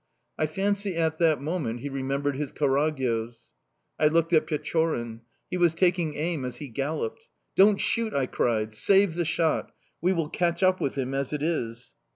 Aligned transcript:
I 0.35 0.47
fancy 0.47 0.95
at 0.95 1.19
that 1.19 1.41
moment 1.43 1.81
he 1.81 1.89
remembered 1.89 2.35
his 2.35 2.51
Karagyoz! 2.51 3.37
"I 3.99 4.07
looked 4.07 4.33
at 4.33 4.47
Pechorin. 4.47 5.21
He 5.51 5.57
was 5.57 5.75
taking 5.75 6.15
aim 6.15 6.43
as 6.43 6.55
he 6.57 6.69
galloped... 6.69 7.29
"'Don't 7.55 7.79
shoot,' 7.79 8.11
I 8.15 8.25
cried. 8.25 8.73
'Save 8.73 9.13
the 9.13 9.25
shot! 9.25 9.71
We 10.01 10.11
will 10.13 10.29
catch 10.29 10.63
up 10.63 10.81
with 10.81 10.95
him 10.95 11.13
as 11.13 11.33
it 11.33 11.43
is. 11.43 11.93